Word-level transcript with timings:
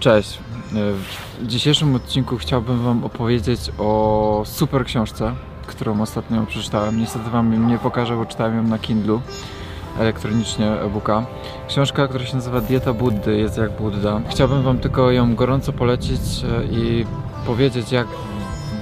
Cześć. 0.00 0.38
W 1.38 1.46
dzisiejszym 1.46 1.94
odcinku 1.94 2.36
chciałbym 2.36 2.82
Wam 2.82 3.04
opowiedzieć 3.04 3.60
o 3.78 4.42
super 4.46 4.84
książce, 4.84 5.34
którą 5.66 6.00
ostatnio 6.00 6.46
przeczytałem. 6.46 6.98
Niestety 7.00 7.30
Wam 7.30 7.52
jej 7.52 7.60
nie 7.60 7.78
pokażę, 7.78 8.16
bo 8.16 8.26
czytałem 8.26 8.56
ją 8.56 8.62
na 8.62 8.78
Kindlu 8.78 9.20
elektronicznie 9.98 10.70
e-booka. 10.70 11.26
Książka, 11.68 12.08
która 12.08 12.26
się 12.26 12.34
nazywa 12.36 12.60
Dieta 12.60 12.92
Buddy, 12.92 13.36
jest 13.36 13.58
jak 13.58 13.76
Budda. 13.76 14.20
Chciałbym 14.28 14.62
Wam 14.62 14.78
tylko 14.78 15.10
ją 15.10 15.34
gorąco 15.34 15.72
polecić 15.72 16.20
e, 16.44 16.64
i 16.64 17.06
powiedzieć, 17.46 17.92
jak 17.92 18.06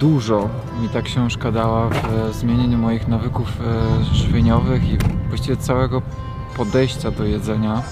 dużo 0.00 0.48
mi 0.82 0.88
ta 0.88 1.02
książka 1.02 1.52
dała 1.52 1.88
w 1.88 2.34
zmienieniu 2.34 2.78
moich 2.78 3.08
nawyków 3.08 3.48
e, 3.60 4.14
żywieniowych 4.14 4.88
i 4.88 4.98
właściwie 5.28 5.56
całego 5.56 6.02
podejścia 6.56 7.10
do 7.10 7.24
jedzenia. 7.24 7.82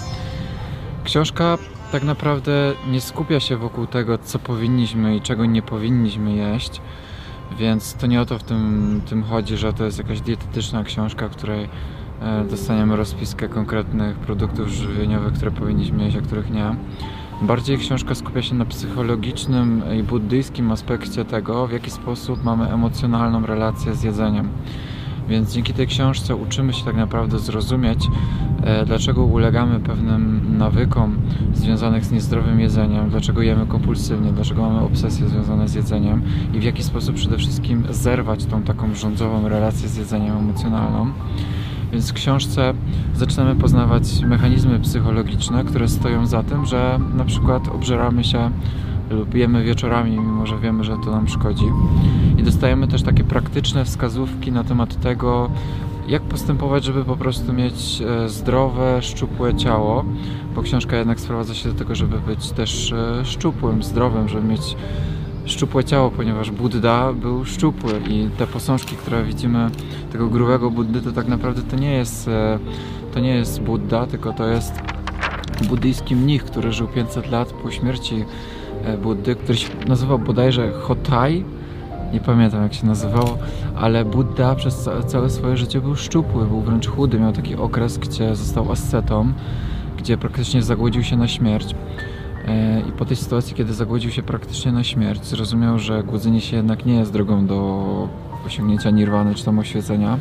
Książka 1.04 1.58
tak 1.94 2.04
naprawdę 2.04 2.52
nie 2.90 3.00
skupia 3.00 3.40
się 3.40 3.56
wokół 3.56 3.86
tego, 3.86 4.18
co 4.18 4.38
powinniśmy 4.38 5.16
i 5.16 5.20
czego 5.20 5.46
nie 5.46 5.62
powinniśmy 5.62 6.32
jeść, 6.32 6.80
więc 7.58 7.94
to 7.94 8.06
nie 8.06 8.20
o 8.20 8.26
to 8.26 8.38
w 8.38 8.42
tym, 8.42 9.00
tym 9.06 9.22
chodzi, 9.22 9.56
że 9.56 9.72
to 9.72 9.84
jest 9.84 9.98
jakaś 9.98 10.20
dietetyczna 10.20 10.84
książka, 10.84 11.28
w 11.28 11.30
której 11.30 11.68
e, 12.22 12.44
dostaniemy 12.44 12.96
rozpiskę 12.96 13.48
konkretnych 13.48 14.16
produktów 14.16 14.68
żywieniowych, 14.68 15.34
które 15.34 15.50
powinniśmy 15.50 16.04
jeść, 16.04 16.16
a 16.16 16.20
których 16.20 16.50
nie. 16.50 16.76
Bardziej 17.42 17.78
książka 17.78 18.14
skupia 18.14 18.42
się 18.42 18.54
na 18.54 18.64
psychologicznym 18.64 19.82
i 19.98 20.02
buddyjskim 20.02 20.72
aspekcie 20.72 21.24
tego, 21.24 21.66
w 21.66 21.72
jaki 21.72 21.90
sposób 21.90 22.44
mamy 22.44 22.72
emocjonalną 22.72 23.46
relację 23.46 23.94
z 23.94 24.02
jedzeniem. 24.02 24.48
Więc 25.28 25.52
dzięki 25.52 25.74
tej 25.74 25.86
książce 25.86 26.36
uczymy 26.36 26.72
się 26.72 26.84
tak 26.84 26.96
naprawdę 26.96 27.38
zrozumieć, 27.38 28.08
dlaczego 28.86 29.24
ulegamy 29.24 29.80
pewnym 29.80 30.40
nawykom 30.58 31.16
związanych 31.54 32.04
z 32.04 32.12
niezdrowym 32.12 32.60
jedzeniem, 32.60 33.10
dlaczego 33.10 33.42
jemy 33.42 33.66
kompulsywnie, 33.66 34.32
dlaczego 34.32 34.62
mamy 34.62 34.80
obsesje 34.80 35.28
związane 35.28 35.68
z 35.68 35.74
jedzeniem 35.74 36.22
i 36.54 36.60
w 36.60 36.62
jaki 36.62 36.82
sposób 36.82 37.16
przede 37.16 37.38
wszystkim 37.38 37.84
zerwać 37.90 38.44
tą 38.44 38.62
taką 38.62 38.94
rządzową 38.94 39.48
relację 39.48 39.88
z 39.88 39.96
jedzeniem 39.96 40.36
emocjonalną. 40.36 41.06
Więc 41.92 42.10
w 42.10 42.12
książce 42.12 42.74
zaczynamy 43.14 43.56
poznawać 43.56 44.20
mechanizmy 44.20 44.80
psychologiczne, 44.80 45.64
które 45.64 45.88
stoją 45.88 46.26
za 46.26 46.42
tym, 46.42 46.66
że 46.66 46.98
na 47.16 47.24
przykład 47.24 47.68
obżeramy 47.68 48.24
się 48.24 48.50
lub 49.10 49.34
jemy 49.34 49.64
wieczorami, 49.64 50.10
mimo 50.10 50.46
że 50.46 50.58
wiemy, 50.58 50.84
że 50.84 50.96
to 51.04 51.10
nam 51.10 51.28
szkodzi. 51.28 51.64
I 52.38 52.42
dostajemy 52.42 52.88
też 52.88 53.02
takie 53.02 53.24
praktyczne 53.24 53.84
wskazówki 53.84 54.52
na 54.52 54.64
temat 54.64 55.00
tego, 55.00 55.50
jak 56.08 56.22
postępować, 56.22 56.84
żeby 56.84 57.04
po 57.04 57.16
prostu 57.16 57.52
mieć 57.52 58.02
e, 58.02 58.28
zdrowe, 58.28 59.02
szczupłe 59.02 59.54
ciało, 59.54 60.04
bo 60.54 60.62
książka 60.62 60.96
jednak 60.96 61.20
sprowadza 61.20 61.54
się 61.54 61.68
do 61.68 61.74
tego, 61.74 61.94
żeby 61.94 62.18
być 62.18 62.50
też 62.50 62.92
e, 62.92 63.24
szczupłym, 63.24 63.82
zdrowym, 63.82 64.28
żeby 64.28 64.48
mieć 64.48 64.76
szczupłe 65.44 65.84
ciało, 65.84 66.10
ponieważ 66.10 66.50
Buddha 66.50 67.12
był 67.12 67.44
szczupły 67.44 67.92
i 68.08 68.28
te 68.38 68.46
posążki, 68.46 68.96
które 68.96 69.24
widzimy 69.24 69.70
tego 70.12 70.28
grubego 70.28 70.70
Buddy, 70.70 71.00
to 71.00 71.12
tak 71.12 71.28
naprawdę 71.28 71.62
to 71.62 71.76
nie 71.76 71.92
jest 71.92 72.28
e, 72.28 72.58
to 73.14 73.20
nie 73.20 73.34
jest 73.34 73.60
Buddha, 73.60 74.06
tylko 74.06 74.32
to 74.32 74.46
jest 74.46 74.72
buddyjski 75.68 76.16
mnich, 76.16 76.44
który 76.44 76.72
żył 76.72 76.88
500 76.88 77.30
lat 77.30 77.52
po 77.52 77.70
śmierci 77.70 78.24
Buddy, 79.02 79.34
który 79.34 79.58
się 79.58 79.68
nazywał 79.88 80.18
bodajże 80.18 80.72
Hotai, 80.72 81.44
nie 82.14 82.20
pamiętam 82.20 82.62
jak 82.62 82.74
się 82.74 82.86
nazywało, 82.86 83.38
ale 83.76 84.04
Buddha 84.04 84.54
przez 84.54 84.88
całe 85.06 85.30
swoje 85.30 85.56
życie 85.56 85.80
był 85.80 85.96
szczupły, 85.96 86.46
był 86.46 86.60
wręcz 86.60 86.88
chudy, 86.88 87.18
miał 87.18 87.32
taki 87.32 87.56
okres, 87.56 87.98
gdzie 87.98 88.36
został 88.36 88.72
ascetą, 88.72 89.32
gdzie 89.98 90.18
praktycznie 90.18 90.62
zagłodził 90.62 91.02
się 91.02 91.16
na 91.16 91.28
śmierć. 91.28 91.74
E, 92.48 92.80
I 92.80 92.92
po 92.92 93.04
tej 93.04 93.16
sytuacji, 93.16 93.54
kiedy 93.54 93.74
zagłodził 93.74 94.10
się 94.10 94.22
praktycznie 94.22 94.72
na 94.72 94.84
śmierć, 94.84 95.24
zrozumiał, 95.24 95.78
że 95.78 96.02
głodzenie 96.02 96.40
się 96.40 96.56
jednak 96.56 96.86
nie 96.86 96.94
jest 96.94 97.12
drogą 97.12 97.46
do 97.46 98.08
osiągnięcia 98.46 98.90
nirwany 98.90 99.34
czy 99.34 99.44
tam 99.44 99.58
oświecenia. 99.58 100.18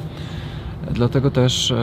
Dlatego 0.91 1.31
też 1.31 1.71
e, 1.71 1.75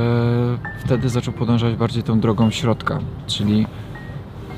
wtedy 0.84 1.08
zaczął 1.08 1.34
podążać 1.34 1.74
bardziej 1.74 2.02
tą 2.02 2.20
drogą 2.20 2.50
środka, 2.50 2.98
czyli 3.26 3.66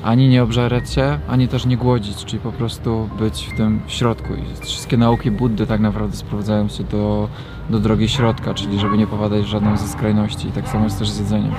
ani 0.03 0.29
nie 0.29 0.43
obżerać 0.43 0.89
się, 0.89 1.19
ani 1.27 1.47
też 1.47 1.65
nie 1.65 1.77
głodzić, 1.77 2.25
czyli 2.25 2.39
po 2.39 2.51
prostu 2.51 3.09
być 3.19 3.49
w 3.53 3.57
tym 3.57 3.81
środku. 3.87 4.33
I 4.33 4.65
wszystkie 4.65 4.97
nauki 4.97 5.31
Buddy 5.31 5.67
tak 5.67 5.81
naprawdę 5.81 6.17
sprowadzają 6.17 6.67
się 6.67 6.83
do, 6.83 7.29
do 7.69 7.79
drogi 7.79 8.09
środka, 8.09 8.53
czyli 8.53 8.79
żeby 8.79 8.97
nie 8.97 9.07
popadać 9.07 9.43
w 9.43 9.47
żadną 9.47 9.77
ze 9.77 9.87
skrajności. 9.87 10.47
I 10.47 10.51
tak 10.51 10.69
samo 10.69 10.83
jest 10.83 10.99
też 10.99 11.09
z 11.09 11.19
jedzeniem. 11.19 11.53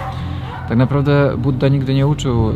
Tak 0.69 0.79
naprawdę 0.79 1.35
Buddha 1.39 1.69
nigdy 1.69 1.95
nie 1.95 2.07
uczył 2.07 2.51
e, 2.51 2.55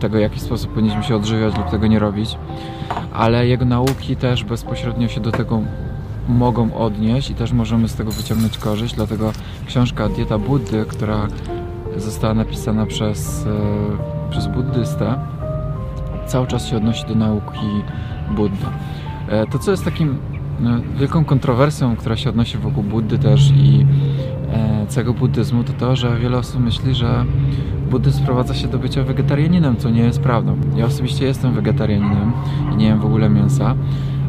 tego, 0.00 0.18
w 0.18 0.20
jaki 0.20 0.40
sposób 0.40 0.70
powinniśmy 0.70 1.02
się 1.02 1.16
odżywiać 1.16 1.56
lub 1.56 1.70
tego 1.70 1.86
nie 1.86 1.98
robić, 1.98 2.38
ale 3.12 3.46
jego 3.46 3.64
nauki 3.64 4.16
też 4.16 4.44
bezpośrednio 4.44 5.08
się 5.08 5.20
do 5.20 5.32
tego 5.32 5.60
mogą 6.28 6.74
odnieść 6.74 7.30
i 7.30 7.34
też 7.34 7.52
możemy 7.52 7.88
z 7.88 7.94
tego 7.94 8.10
wyciągnąć 8.10 8.58
korzyść, 8.58 8.94
dlatego 8.94 9.32
książka 9.66 10.08
Dieta 10.08 10.38
Buddy, 10.38 10.84
która 10.88 11.28
została 11.96 12.34
napisana 12.34 12.86
przez 12.86 13.46
e, 13.46 14.13
przez 14.34 14.46
buddystę 14.46 15.18
cały 16.26 16.46
czas 16.46 16.66
się 16.66 16.76
odnosi 16.76 17.06
do 17.06 17.14
nauki 17.14 17.66
Buddy. 18.36 18.66
E, 19.28 19.46
to, 19.46 19.58
co 19.58 19.70
jest 19.70 19.84
takim 19.84 20.18
no, 20.60 20.70
wielką 20.96 21.24
kontrowersją, 21.24 21.96
która 21.96 22.16
się 22.16 22.30
odnosi 22.30 22.58
wokół 22.58 22.82
Buddy 22.82 23.18
też 23.18 23.50
i 23.50 23.86
e, 24.52 24.86
całego 24.86 25.14
buddyzmu, 25.14 25.64
to 25.64 25.72
to, 25.72 25.96
że 25.96 26.18
wiele 26.18 26.38
osób 26.38 26.60
myśli, 26.60 26.94
że 26.94 27.24
buddyzm 27.90 28.18
sprowadza 28.22 28.54
się 28.54 28.68
do 28.68 28.78
bycia 28.78 29.02
wegetarianinem, 29.02 29.76
co 29.76 29.90
nie 29.90 30.02
jest 30.02 30.20
prawdą. 30.20 30.56
Ja 30.76 30.86
osobiście 30.86 31.24
jestem 31.24 31.54
wegetarianinem 31.54 32.32
i 32.72 32.76
nie 32.76 32.86
jem 32.86 33.00
w 33.00 33.04
ogóle 33.04 33.28
mięsa, 33.30 33.74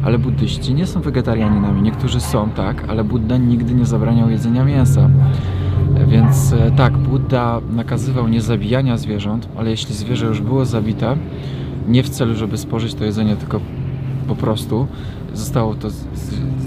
ale 0.04 0.18
buddyści 0.18 0.74
nie 0.74 0.86
są 0.86 1.00
wegetarianinami. 1.00 1.82
Niektórzy 1.82 2.20
są, 2.20 2.50
tak, 2.50 2.84
ale 2.88 3.04
Buddha 3.04 3.36
nigdy 3.36 3.74
nie 3.74 3.86
zabraniał 3.86 4.30
jedzenia 4.30 4.64
mięsa. 4.64 5.10
Więc 6.08 6.52
e, 6.52 6.70
tak, 6.70 6.98
Buddha 6.98 7.60
nakazywał 7.70 8.28
niezabijania 8.28 8.96
zwierząt, 8.96 9.48
ale 9.56 9.70
jeśli 9.70 9.94
zwierzę 9.94 10.26
już 10.26 10.40
było 10.40 10.64
zabite, 10.64 11.16
nie 11.88 12.02
w 12.02 12.08
celu, 12.08 12.34
żeby 12.34 12.58
spożyć 12.58 12.94
to 12.94 13.04
jedzenie, 13.04 13.36
tylko 13.36 13.60
po 14.28 14.36
prostu 14.36 14.86
zostało 15.34 15.74
to, 15.74 15.88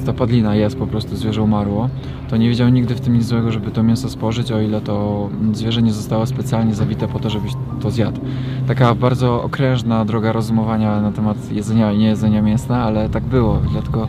ta 0.05 0.55
jest, 0.55 0.77
po 0.77 0.87
prostu 0.87 1.15
zwierzę 1.15 1.41
umarło, 1.41 1.89
to 2.29 2.37
nie 2.37 2.49
widział 2.49 2.69
nigdy 2.69 2.95
w 2.95 3.01
tym 3.01 3.13
nic 3.13 3.25
złego, 3.25 3.51
żeby 3.51 3.71
to 3.71 3.83
mięso 3.83 4.09
spożyć, 4.09 4.51
o 4.51 4.61
ile 4.61 4.81
to 4.81 5.29
zwierzę 5.53 5.81
nie 5.81 5.93
zostało 5.93 6.25
specjalnie 6.25 6.75
zabite 6.75 7.07
po 7.07 7.19
to, 7.19 7.29
żebyś 7.29 7.51
to 7.81 7.91
zjadł. 7.91 8.21
Taka 8.67 8.95
bardzo 8.95 9.43
okrężna 9.43 10.05
droga 10.05 10.31
rozumowania 10.31 11.01
na 11.01 11.11
temat 11.11 11.51
jedzenia 11.51 11.91
i 11.91 11.97
niejedzenia 11.97 12.41
mięsa, 12.41 12.77
ale 12.77 13.09
tak 13.09 13.23
było, 13.23 13.61
dlatego 13.71 14.07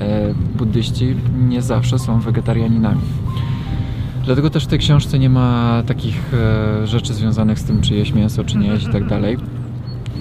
e, 0.00 0.34
buddyści 0.56 1.14
nie 1.48 1.62
zawsze 1.62 1.98
są 1.98 2.20
wegetarianinami. 2.20 3.00
Dlatego 4.28 4.50
też 4.50 4.64
w 4.64 4.66
tej 4.66 4.78
książce 4.78 5.18
nie 5.18 5.30
ma 5.30 5.82
takich 5.86 6.34
e, 6.34 6.86
rzeczy 6.86 7.14
związanych 7.14 7.58
z 7.58 7.64
tym, 7.64 7.80
czy 7.80 7.94
jeść 7.94 8.12
mięso, 8.12 8.44
czy 8.44 8.58
nie 8.58 8.68
jeść 8.68 8.86
i 8.86 8.92
tak 8.92 9.08
dalej. 9.08 9.36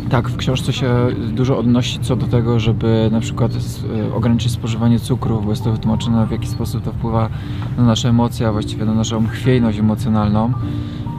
Tak, 0.10 0.30
w 0.30 0.38
książce 0.38 0.74
się 0.74 1.08
dużo 1.32 1.58
odnosi 1.58 2.00
co 2.00 2.16
do 2.16 2.28
tego, 2.28 2.60
żeby 2.60 3.10
na 3.12 3.20
przykład 3.20 3.52
e, 3.52 4.14
ograniczyć 4.14 4.52
spożywanie 4.52 5.00
cukru, 5.00 5.42
bo 5.42 5.50
jest 5.50 5.64
to 5.64 5.72
wytłumaczone 5.72 6.28
w 6.28 6.32
jaki 6.32 6.48
sposób 6.48 6.84
to 6.84 6.92
wpływa 6.92 7.30
na 7.78 7.84
nasze 7.84 8.10
emocje, 8.10 8.48
a 8.48 8.52
właściwie 8.52 8.86
na 8.86 8.94
naszą 8.94 9.28
chwiejność 9.28 9.80
emocjonalną. 9.80 10.54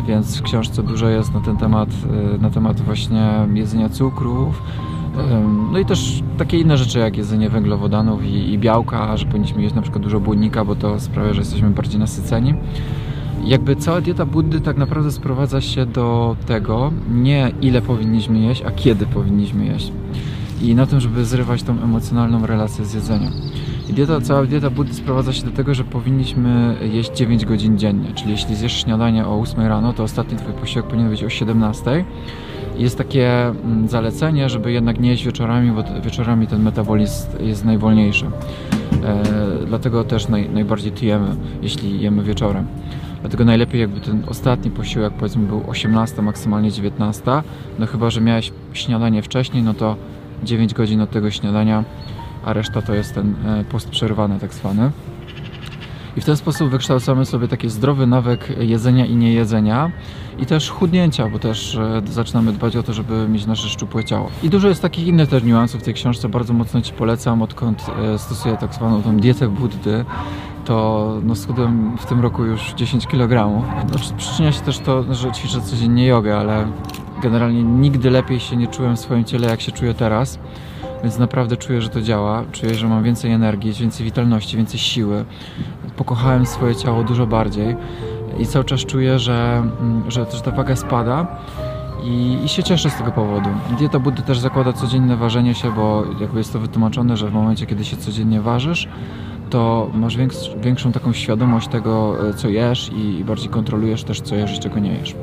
Więc 0.07 0.39
w 0.39 0.43
książce 0.43 0.83
dużo 0.83 1.09
jest 1.09 1.35
na 1.35 1.41
ten 1.41 1.57
temat, 1.57 1.89
e, 2.35 2.39
na 2.43 2.51
temat 2.51 2.81
właśnie 2.81 3.31
jedzenia 3.55 3.89
cukrów, 3.89 4.63
no 5.73 5.79
i 5.79 5.85
też 5.85 6.23
takie 6.39 6.59
inne 6.59 6.77
rzeczy 6.77 6.99
jak 6.99 7.17
jedzenie 7.17 7.51
węglowodanów 7.51 8.25
i, 8.25 8.53
i 8.53 8.59
białka, 8.59 9.17
że 9.17 9.27
powinniśmy 9.27 9.63
jeść 9.63 9.75
na 9.75 9.83
przykład 9.83 10.03
dużo 10.03 10.21
błonnika, 10.21 10.65
bo 10.65 10.77
to 10.77 11.01
sprawia, 11.01 11.33
że 11.33 11.41
jesteśmy 11.41 11.71
bardziej 11.71 12.01
nasyceni. 12.01 12.55
Jakby 13.45 13.77
cała 13.77 14.01
dieta 14.01 14.27
Buddy 14.27 14.61
tak 14.61 14.77
naprawdę 14.77 15.13
sprowadza 15.13 15.61
się 15.61 15.87
do 15.87 16.37
tego, 16.47 16.93
nie 17.11 17.53
ile 17.61 17.83
powinniśmy 17.83 18.39
jeść, 18.39 18.63
a 18.63 18.71
kiedy 18.71 19.07
powinniśmy 19.07 19.67
jeść. 19.67 19.93
I 20.63 20.75
na 20.75 20.87
tym, 20.87 21.01
żeby 21.01 21.25
zrywać 21.25 21.63
tą 21.63 21.83
emocjonalną 21.83 22.47
relację 22.47 22.85
z 22.85 22.95
jedzeniem. 22.95 23.33
I 23.91 23.93
dieta, 23.93 24.21
cała 24.21 24.47
dieta 24.47 24.71
Buddy 24.71 24.95
sprowadza 24.95 25.33
się 25.33 25.45
do 25.45 25.51
tego, 25.51 25.75
że 25.75 25.85
powinniśmy 25.85 26.77
jeść 26.93 27.11
9 27.17 27.45
godzin 27.45 27.79
dziennie. 27.79 28.13
Czyli 28.15 28.31
jeśli 28.31 28.57
zjesz 28.57 28.83
śniadanie 28.83 29.27
o 29.27 29.41
8 29.41 29.61
rano, 29.67 29.93
to 29.93 30.03
ostatni 30.03 30.39
twój 30.39 30.53
posiłek 30.53 30.87
powinien 30.87 31.11
być 31.11 31.25
o 31.25 31.29
17 31.29 32.05
jest 32.79 32.99
takie 32.99 33.47
mm, 33.47 33.89
zalecenie, 33.89 34.49
żeby 34.49 34.73
jednak 34.73 35.01
nie 35.01 35.11
jeść 35.11 35.25
wieczorami, 35.25 35.71
bo 35.71 35.85
wieczorami 36.03 36.47
ten 36.47 36.63
metabolizm 36.63 37.29
jest 37.41 37.65
najwolniejszy. 37.65 38.27
E, 39.05 39.23
dlatego 39.67 40.05
też 40.05 40.29
naj, 40.29 40.51
najbardziej 40.51 40.93
tyjemy, 40.93 41.37
jeśli 41.63 42.01
jemy 42.01 42.23
wieczorem. 42.23 42.67
Dlatego 43.21 43.45
najlepiej 43.45 43.81
jakby 43.81 44.01
ten 44.01 44.23
ostatni 44.29 44.71
posiłek 44.71 45.13
powiedzmy 45.13 45.47
był 45.47 45.63
18, 45.69 46.23
maksymalnie 46.23 46.73
19. 46.73 47.23
No 47.79 47.87
chyba, 47.87 48.11
że 48.11 48.21
miałeś 48.21 48.53
śniadanie 48.73 49.23
wcześniej, 49.23 49.63
no 49.63 49.75
to 49.75 49.97
9 50.45 50.75
godzin 50.75 51.01
od 51.01 51.11
tego 51.11 51.31
śniadania, 51.31 51.85
a 52.45 52.53
reszta 52.53 52.83
to 52.83 52.95
jest 52.95 53.15
ten 53.15 53.35
e, 53.47 53.65
post 53.65 53.89
przerwany 53.89 54.39
tak 54.39 54.55
zwany. 54.55 54.91
I 56.19 56.21
w 56.21 56.25
ten 56.25 56.37
sposób 56.37 56.71
wykształcamy 56.71 57.27
sobie 57.27 57.49
taki 57.49 57.69
zdrowy 57.69 58.07
nawyk 58.07 58.49
jedzenia 58.61 59.07
i 59.07 59.17
niejedzenia 59.17 59.91
i 60.39 60.47
też 60.47 60.71
chudnięcia, 60.71 61.29
bo 61.29 61.39
też 61.39 61.77
e, 61.77 62.03
zaczynamy 62.07 62.53
dbać 62.53 62.77
o 62.77 62.83
to, 62.83 62.93
żeby 62.93 63.29
mieć 63.29 63.47
nasze 63.47 63.69
szczupłe 63.69 64.05
ciało. 64.05 64.31
I 64.43 64.51
dużo 64.51 64.69
jest 64.69 64.83
takich 64.83 65.07
innych 65.07 65.29
też 65.29 65.43
niuansów 65.43 65.81
w 65.81 65.85
tej 65.85 65.95
książce, 65.95 66.29
bardzo 66.29 66.53
mocno 66.53 66.81
Ci 66.81 66.93
polecam, 66.93 67.43
odkąd 67.43 67.87
e, 68.15 68.19
stosuję 68.19 68.57
tak 68.57 68.75
zwaną 68.75 69.03
tą 69.03 69.17
dietę 69.17 69.49
Buddy, 69.49 70.05
to 70.65 71.15
no, 71.23 71.35
schudłem 71.35 71.97
w 71.99 72.07
tym 72.07 72.21
roku 72.21 72.45
już 72.45 72.75
10 72.75 73.07
kg. 73.07 73.63
Znaczy, 73.89 74.15
przyczynia 74.17 74.53
się 74.53 74.61
też 74.61 74.79
to, 74.79 75.15
że 75.15 75.33
ćwiczę 75.33 75.61
codziennie 75.61 76.07
jogę, 76.07 76.39
ale 76.39 76.67
generalnie 77.23 77.63
nigdy 77.63 78.11
lepiej 78.11 78.41
się 78.41 78.57
nie 78.57 78.67
czułem 78.67 78.97
w 78.97 79.01
swoim 79.01 79.25
ciele, 79.25 79.49
jak 79.49 79.61
się 79.61 79.73
czuję 79.73 79.95
teraz. 79.95 80.39
Więc 81.03 81.19
naprawdę 81.19 81.57
czuję, 81.57 81.83
że 81.83 81.89
to 81.89 82.03
działa. 82.03 82.45
Czuję, 82.53 82.75
że 82.75 82.89
mam 82.89 83.03
więcej 83.05 83.33
energii, 83.33 83.73
więcej 83.73 84.05
witalności, 84.05 84.57
więcej 84.57 84.79
siły. 84.81 85.25
Pokochałem 85.97 86.47
swoje 86.47 86.77
ciało 86.77 87.05
dużo 87.05 87.27
bardziej 87.27 87.77
i 88.39 88.47
cały 88.47 88.65
czas 88.65 88.81
czuję, 88.81 89.19
że, 89.19 89.63
mm, 89.81 90.11
że, 90.11 90.27
że 90.33 90.41
ta 90.41 90.51
waga 90.51 90.77
spada. 90.77 91.27
I, 92.05 92.39
I 92.45 92.49
się 92.49 92.63
cieszę 92.63 92.91
z 92.91 92.95
tego 92.97 93.13
powodu. 93.13 93.49
Dieta 93.79 93.99
Buddy 93.99 94.23
też 94.23 94.39
zakłada 94.39 94.73
codzienne 94.73 95.17
ważenie 95.17 95.55
się, 95.55 95.73
bo 95.73 96.05
jakby 96.21 96.39
jest 96.39 96.53
to 96.53 96.59
wytłumaczone, 96.59 97.17
że 97.17 97.29
w 97.29 97.33
momencie, 97.33 97.67
kiedy 97.67 97.85
się 97.85 97.97
codziennie 97.97 98.41
ważysz, 98.41 98.89
to 99.51 99.91
masz 99.95 100.17
więks- 100.17 100.61
większą 100.61 100.93
taką 100.93 101.13
świadomość 101.13 101.69
tego, 101.69 102.17
e, 102.29 102.35
co 102.35 102.49
jesz 102.49 102.91
i 102.97 103.25
bardziej 103.25 103.49
kontrolujesz 103.49 104.05
też, 104.05 104.21
co 104.21 104.35
jesz 104.35 104.57
i 104.57 104.59
czego 104.59 104.79
nie 104.79 104.93
jesz. 104.93 105.15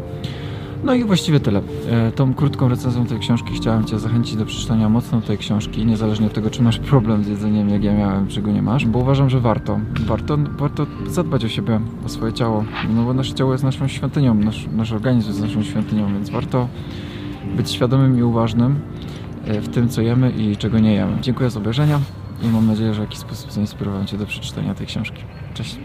No 0.85 0.93
i 0.93 1.03
właściwie 1.03 1.39
tyle. 1.39 1.61
E, 1.89 2.11
Tą 2.11 2.33
krótką 2.33 2.69
recenzją 2.69 3.05
tej 3.05 3.19
książki 3.19 3.53
chciałem 3.53 3.85
Cię 3.85 3.99
zachęcić 3.99 4.35
do 4.35 4.45
przeczytania 4.45 4.89
mocno 4.89 5.21
tej 5.21 5.37
książki, 5.37 5.85
niezależnie 5.85 6.27
od 6.27 6.33
tego, 6.33 6.49
czy 6.49 6.61
masz 6.61 6.79
problem 6.79 7.23
z 7.23 7.27
jedzeniem, 7.27 7.69
jak 7.69 7.83
ja 7.83 7.93
miałem, 7.93 8.27
czy 8.27 8.41
go 8.41 8.51
nie 8.51 8.61
masz, 8.61 8.85
bo 8.85 8.99
uważam, 8.99 9.29
że 9.29 9.39
warto. 9.39 9.79
Warto, 9.99 10.37
warto 10.57 10.87
zadbać 11.07 11.45
o 11.45 11.47
siebie, 11.47 11.79
o 12.05 12.09
swoje 12.09 12.33
ciało, 12.33 12.65
no 12.95 13.03
bo 13.03 13.13
nasze 13.13 13.33
ciało 13.33 13.51
jest 13.51 13.63
naszą 13.63 13.87
świątynią, 13.87 14.33
nasz, 14.33 14.67
nasz 14.75 14.91
organizm 14.91 15.27
jest 15.27 15.41
naszą 15.41 15.63
świątynią, 15.63 16.13
więc 16.13 16.29
warto 16.29 16.67
być 17.57 17.71
świadomym 17.71 18.19
i 18.19 18.23
uważnym 18.23 18.79
e, 19.45 19.61
w 19.61 19.69
tym, 19.69 19.89
co 19.89 20.01
jemy 20.01 20.31
i 20.31 20.57
czego 20.57 20.79
nie 20.79 20.93
jemy. 20.93 21.17
Dziękuję 21.21 21.49
za 21.49 21.59
obejrzenia 21.59 21.99
i 22.43 22.47
mam 22.47 22.67
nadzieję, 22.67 22.93
że 22.93 23.01
w 23.01 23.03
jakiś 23.03 23.19
sposób 23.19 23.51
zainspirowałem 23.51 24.07
Cię 24.07 24.17
do 24.17 24.25
przeczytania 24.25 24.75
tej 24.75 24.87
książki. 24.87 25.23
Cześć! 25.53 25.79